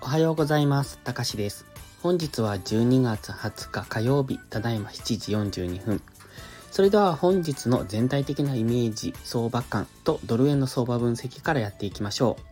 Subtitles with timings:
[0.00, 0.98] おはようございます。
[0.98, 1.66] たかしです。
[2.02, 6.02] 本日は12月20日火曜日、ただいま7時42分。
[6.70, 12.42] それでは本日の全体的なイメージ、相場感とドル円の相場分析からやっていきましょう。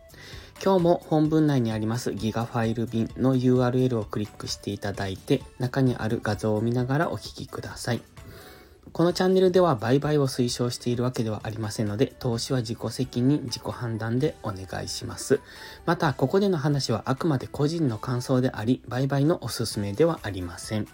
[0.63, 8.01] 今日も本文内にありますギガファイル便の URL をクリックしていただいて中にある画像を見ながらお聴きください。
[8.91, 15.39] このチャンネルでは売買を推奨しているわけではありませんので、投資は自己責任、自己判断でお願いします。
[15.85, 20.87] また、ここでの話はあくまで個人の感想であり、売買のおすすめではありません。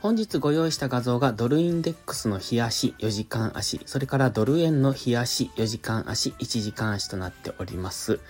[0.00, 8.20] 本日ご用意した画像がドルインデックスの日足4時間足、それからドル円の日足4時間足、1時間足となっております。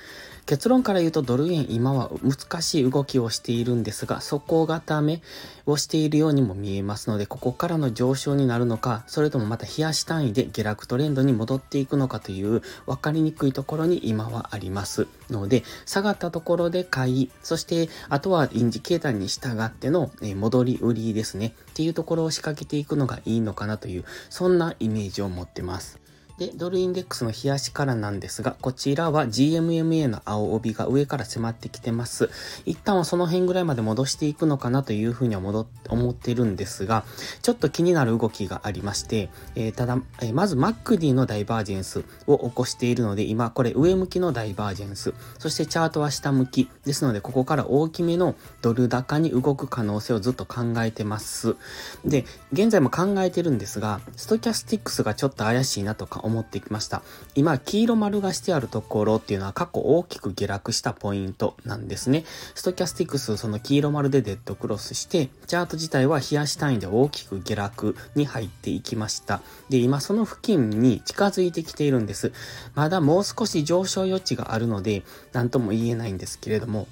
[0.48, 5.20] 結論から言うとドル円今は難しい動きをしているんですが、底固め
[5.66, 21.52] をしているようにも見えますので、ここからの上昇になるのか、それともまた冷やし単位で下落トレンドに戻っていくのかという分かりにくいところに今はありますので、下がったところで買い、そしてあとはインジケーターに従っての戻り売りですね。
[21.72, 26.07] っていうところを仕掛けていくのがいいのかなという、そんなイメージを持ってます。
[26.38, 32.30] で、ドルインデックスの冷やしからなんですが、こちらは GMMA の青帯が上から迫ってきてます。
[32.64, 37.04] 一旦はその辺ぐらいまで戻していくのかなというふうには戻思ってるんですが、
[37.42, 51.56] ちょっと気になる動きがありまして、えー、ただ、えー、まず MacD のダイバージェンスを起こしているので、今これ上向きのダイバージェンス、そしてチャートは下向きですので、ここから大きめのドル高に動く可能性をずっと考えてます。
[52.04, 57.02] で、現在も考えてるんですが、ストキャスティックスがちょっと怪しいなとか思ってきました。
[57.34, 62.24] 今、黄色丸がしてあるところっていうのは過去大きく下落したポイントなんですね。
[62.54, 69.40] ストキャスティックス、その黄色丸でデッドクロスして、チャート自体は日足単位で大きく下落に入っていきました。
[69.68, 72.32] で、今その付近に近づいてきているんです。
[72.74, 75.02] まだもう少し上昇余地があるので、
[75.32, 76.86] 何とも言えないんですけれども、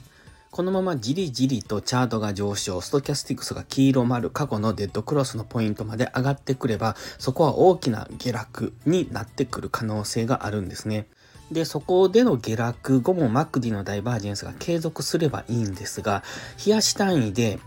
[0.50, 11.08] このままじりじりとチャートが上昇、ストキャスティクスが黄色丸、過去のデッドクロスのポイントまで上がってくれば、そこは大きな下落になってくる可能性があるんですね。
[11.50, 16.24] で、そこでの下落後もマクディのダイバージェンスが継続すればいいんですが、
[16.64, 17.58] 冷やし単位で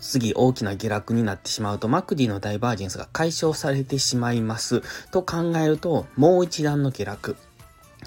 [0.00, 7.36] 次大きな下落になってしまうと、マクディのダイバージェンスが解消されてしまいますと考えると、もう一段の下落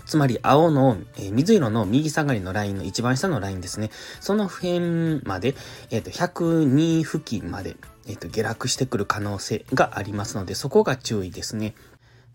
[0.07, 3.91] つまり青の、えー、水色の右下がりのラインの一番下のラインですね。
[4.21, 5.53] その辺まで、
[5.91, 7.75] えっ、ー、と、102付近まで、
[8.07, 11.75] えっ、ー、と、下落してくる可能性がありますので、そこが注意ですね。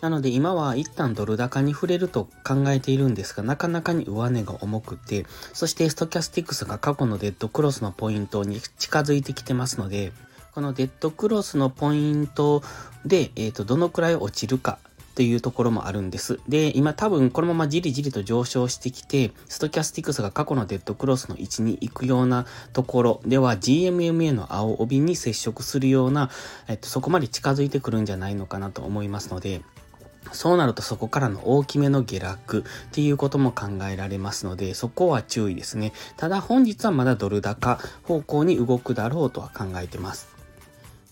[0.03, 10.13] なので今は一旦ドル高に触れると考えているんですが、なかなかに上値が重くて、そしてストキャスティクスが過去のデッドクロスのポイントに近づいてきてますので、
[10.55, 12.65] このデッドクロスのポイント
[13.07, 14.79] で、えっ、ー、と、どのくらい落ちるか
[15.13, 16.41] っていうところもあるんです。
[16.49, 26.31] で、今多分このままじりじりと上昇してきて、ストキャスティクスが過去のデッドクロスの位置に行くようなところでは GMMA の青帯に接触するような、
[26.67, 29.61] えっと、そこまで近づいてくるんじゃないのかなと思いますので、
[30.33, 35.93] そうなるとそこからの大きめの下落っていうことも考えられますので、そこは注意ですね。
[36.17, 40.32] ただ本日はまだドル高方向に動くだろうとは考えてます。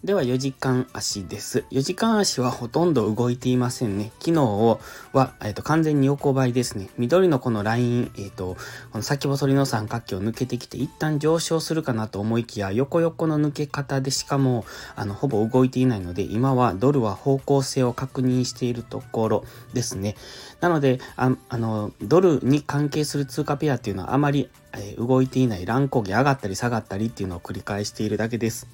[0.02, 1.66] では4時間足です。
[1.70, 4.12] 4時間足はほとんど動いていませんね。
[4.18, 4.78] 昨日
[5.12, 6.88] は、えっ、と、完全に横ばいですね。
[6.96, 8.56] 緑のこのライン、えっ、と、
[8.92, 14.64] この先細りの三角形を抜けてきて一旦上昇するかなと思いきや、横横の抜け方でしかも、
[14.96, 19.44] あの、ほぼ動いていないので、今はドルは方向性を確認しているところ
[19.74, 20.16] ですね。
[20.62, 24.48] なので、ああの、ドルに関係する通貨ペアっていうのはあまり、
[24.96, 28.66] 動いていない乱高下上がったり下がったりっていうのを繰り返しているだけです。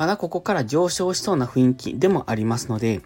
[0.00, 3.02] まだここから上昇しそうな雰囲気でもありますので、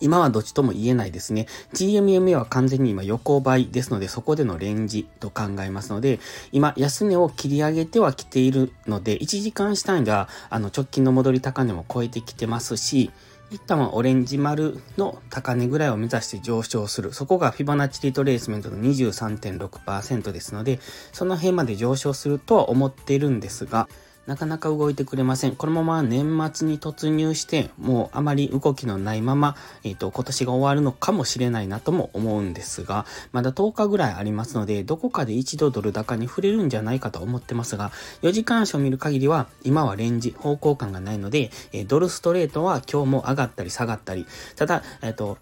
[0.00, 1.48] 今はどっちとも言えないですね。
[1.74, 6.20] GMMA は完全に今横ばいですので、そこでのレンジと考えますので、
[6.52, 13.10] 今、安値を切り上げてはきているので、1時間単位では、あの、直近の戻り高値も超えてきてますし、
[13.50, 17.12] 一旦はオレンジ丸の高値ぐらいを目指して上昇する。
[17.12, 20.78] そこがフィボナッチリトレースメントの23.6%ですので、
[21.12, 23.88] その辺まで上昇するとは思っているんですが、
[24.26, 25.56] なかなか動いてくれません。
[25.56, 37.90] このまま年末に突入して、もうあまり動きのないまま、えっ、ー、と、今年が終わるのかもしれないなとも思うんですが、まだ10日ぐらいありますので、どこかで一度ドル高に触れるんじゃないかと思ってますが、
[38.22, 45.38] 4時間足を見る限りは、今はレンジ、方向感がないので、えー、ドルストレートは今日も上がったり下がったり、ただ、えっ、ー、と、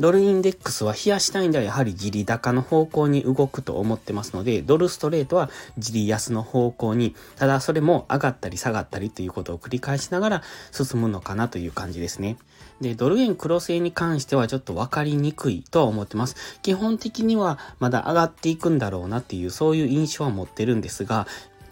[0.00, 12.36] ドルインデックスは冷やし単位ではやはりじり高の方向に動くと思ってますので、ドルストレートはじり安の方向に、ただそれも上がったり下がったりということを繰り返しながら進むのかなという感じですね。
[12.80, 16.36] で、ドル円黒星に関してはちょっと分かりにくいとは思ってます。
[16.62, 21.26] 基本的にはまだ上がっていくんだろうなっていうそういう印象は持ってるんですが、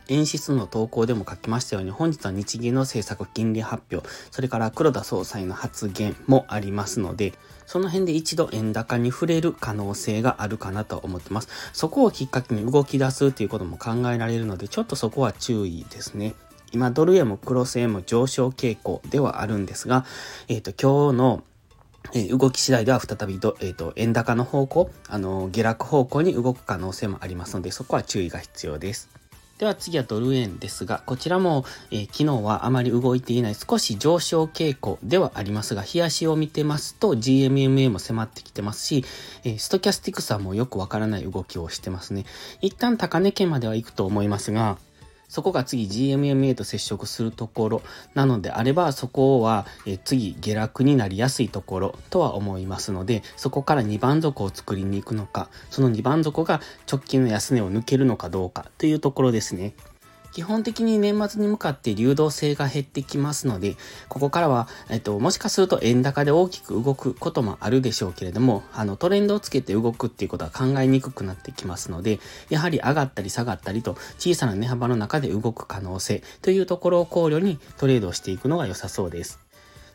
[0.08, 7.32] 演出の投稿でも書きましたように、本日は日銀の政策金利発表、それから黒田総裁の発言もありますので、
[7.67, 11.49] その辺で一度円高に触れる可能性があるかなと思ってます。
[11.73, 16.35] そこをきっかけに動き出すということも考えられるので、ちょっとそこは注意ですね。
[16.73, 20.05] 今、ドル円もクロス円も上昇傾向ではあるんですが、
[20.49, 21.43] えっ、ー、と、今日の
[22.12, 29.08] え、動き次第では再びど、えっ、ー、と、円高の方向、あの、下落方向に動く可能性もありますので、そこは注意が必要です。
[29.58, 39.05] では次はドル円ですが、こちらも、えー、昨日はあまり動いていない少し上昇傾向ではありますが、冷やしを見てますと GMMA も迫ってきてますし、
[39.44, 42.26] えー、ストキャスティクスはもうよくわからない動きをしてますね。
[42.61, 44.76] 一旦高値圏までは行くと思いますが、
[45.28, 47.82] そこが次 GMMA と接触するところ
[48.14, 49.67] なのであれば、そこは、
[50.05, 59.75] 次下落になりやすいところとは思いますので、そこから2番底を作りに行くのか、その2番底が直近の安値を抜けるのかどうかというところですね。
[60.37, 63.77] 基本的に年末に向かって流動性が減ってきますので、
[64.11, 79.45] ここからは、えっと、もしかすると円高で大きく動くこともあるでしょうけれども、あの、トレンドをつけて動くっていうことは考えにくくなってきますので、やはり上がったり下がったりと、小さな値幅の中で動く可能性というところを考慮にトレードをしていくのが良さそうです。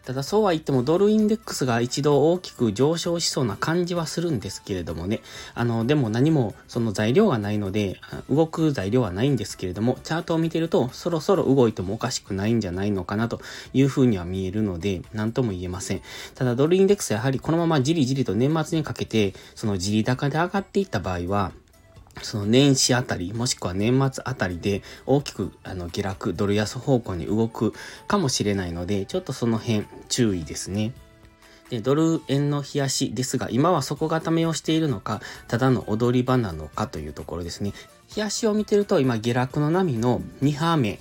[0.05, 5.21] ただそうは言ってもドルインデックスが一度大きく上昇しそうな感じはするんですけれどもね。
[5.53, 7.99] あの、でも何もその材料がないので、
[8.29, 13.41] 動く材料はないんですけれども、チャートを見てるとそろそろ動いてもおかしくないんじゃないのかなと
[13.73, 16.01] いうふうには見えるので、何とも言えません。
[16.35, 21.51] ただドルインデックスやはりこのままじりじりと年末にかけて、そのじり高で上がっていった場合は、
[22.21, 27.73] その年始あたり、もしくは年末あたりで大きくあの下落、ドル安方向に動く
[28.07, 30.93] かもしれないので、ちょっとその辺注意ですね。
[31.69, 37.73] で、ドル円の冷やしですが、今は底固めをしているのか、ただの踊り場なのかというところですね。
[38.15, 40.99] 冷やしを見てると、今下落の波の2波目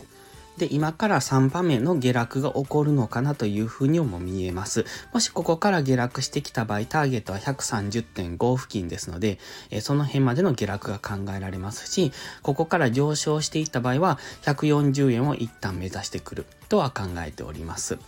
[0.60, 4.84] で、今から3番目の下落が起こるのかなというふうにも見えます。
[5.12, 9.38] もしここから下落してきた場合、ターゲットは130.5付近ですので、
[9.70, 12.12] えその辺までの下落が考えられますし、
[12.42, 17.98] ここから上昇していった場合は、140円を一旦目指してくるとは考えております。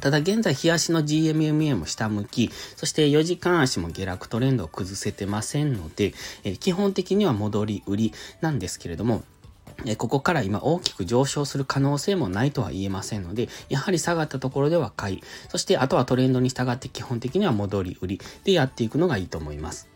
[0.00, 6.12] ただ現在、日足の GMMA も下向き、そして4時間足も下落トレンドを崩せてませんので、
[6.44, 8.12] え基本的には戻り売り
[8.42, 9.24] なんですけれども、
[9.86, 19.88] えここから今大きく上昇する可能性もないとは言えませんので、やはり下がったところでは買い、そしてあとはトレンドに従って基本的には戻り売りでやっていくのがいいと思います。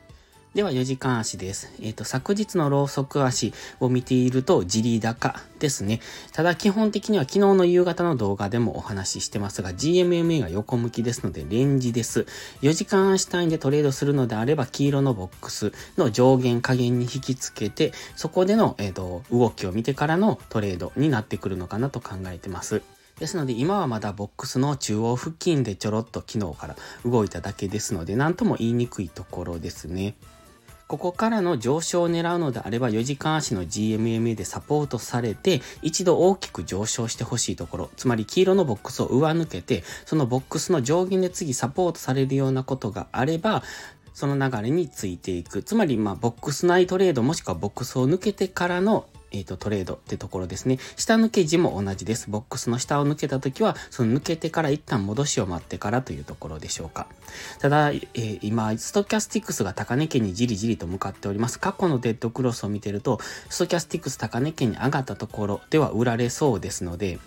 [0.54, 1.72] では4時間足です。
[1.80, 6.00] えっ、ー、と、昨日のローソク足を見ていると、じり高ですね。
[6.32, 12.26] ただ基本的には昨日の夕方の動画でもお話ししてますが、GMMA が横向きですので、レンジです。
[12.60, 22.82] 4時間足単位でトレードするのであれば、黄色のボックスの上限下限に引き付けて、そこでの、えっ、ー、と、動きを見てからのトレードになってくるのかなと考えてます。
[23.18, 30.14] ですので今はまだボックスの中央付近でちょろっと昨日から動いただけですので何とも言いにくいところですね。
[30.88, 43.62] ここからの上昇を狙うのであれば4時間足の GMMA でサポートされて一度大きく上昇してほしいところ、つまり黄色のボックスを上抜けて、そのボックスの上限で次サポートされるようなことがあれば、
[44.14, 45.62] その流れについていく。
[45.62, 50.78] つまり、まあ、ボックス内トレードもしくはボックスを抜けてからのえっ、ー、と、トレードってところですね。
[50.96, 52.30] 下抜け時も同じです。
[52.30, 57.06] ボックスの下を抜けた時は、その抜けてから一旦戻しを待ってからというところでしょうか。
[57.58, 61.58] ただ、えー、今、ストキャスティックスが高値圏にじりじりと向かっております。
[61.58, 67.18] 過去のデッドクロスを見てると、ストキャスティックス高値圏に上がったところでは売られそうですので、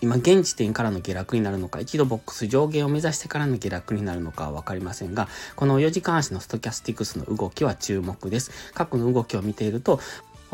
[0.00, 8.50] 今現時点からの下落になるのか、一度ボックス上限を目指してからの下落になるのかはわかりませんが、この4時間足のストキャスティクスの動きは注目です。
[8.74, 10.00] 過去の動きを見ていると、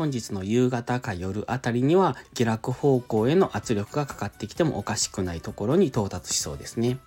[0.01, 6.97] 本日の夕方か夜あたりには下落方向への圧力がかかってきてもおかしくないところに到達しそうですね。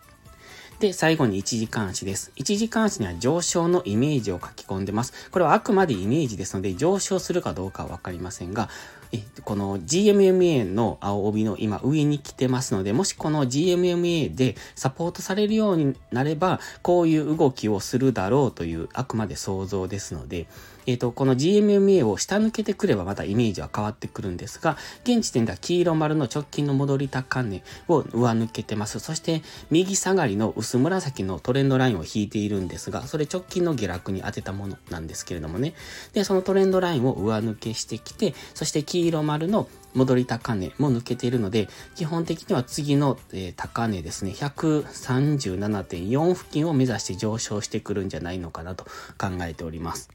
[0.79, 2.31] で、最後に1時間足です。
[2.37, 5.29] 1時間足には上昇のイメージを書き込んでます。
[5.33, 8.69] これはあくまでイメージですので、上昇するかどうかはわかりませんが、
[9.11, 20.47] えこの GMMA の青帯の今上に来てますので、もしこの GMMA でサポートされるようになれば、こういう動きをするだろうというあくまで想像ですので、
[20.87, 28.99] えっ、ー、と、この GMMA を下抜けてくればまたイメージは変わってくるんですが、現時点では黄色丸の直近の戻り高値を上抜けてます。
[28.99, 35.75] そして、右下がりの薄紫のトレンドラインを引いているんですが、それ直近の下落に当てたものなんですけれどもね。
[36.13, 48.85] で、そのトレンドラインを上抜けしてきて、そして黄色丸の戻り高値も抜けているので、基本的には次の、え、高値ですね、137.4付近を目指して上昇してくるんじゃないのかなと
[49.19, 50.11] 考えております。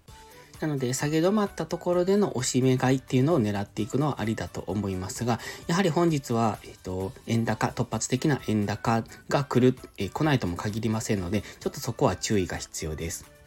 [0.59, 13.38] なので、下げ止まったところでの押し目買いっていうのを狙っていくのはありだと思いますが、やはり本日は、えっ、ー、と、円高、突発的な円高が来る、えー、来ないとも限りませんので、ちょっとそこは注意が必要です。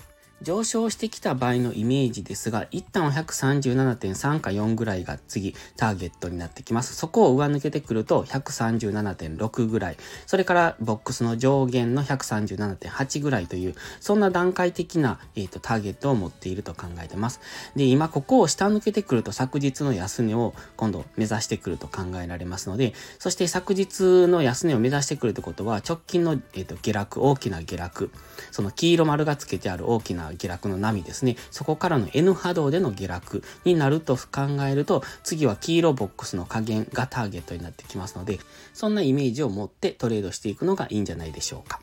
[0.42, 6.94] 上昇してきた場合のイメージですが、一旦は137.3か4ぐらいが次ターゲットになってきます。
[6.94, 9.96] そこを上抜けてくると137.6ぐらい、
[10.26, 17.40] それからボックスの上限の137.8ぐらいという、そんな段階的な、えーと、ターゲットを持っていると考えてます。
[17.76, 28.10] で、今ここを下抜けてくると昨日の安値を今度目指してくると考えられますので、そして昨日の安値を目指してくるってことは直近の、えーと下落、大きな下落、
[28.50, 31.36] その黄色丸がつけてある大きな下落の波ですね。
[31.50, 38.38] そこからの N 波動での下落になると考えると、次は黄色ボックスの加減がターゲットになってきますので、
[38.74, 41.80] そんなイメージを持ってトレードしていくのがいいんじゃないでしょうか。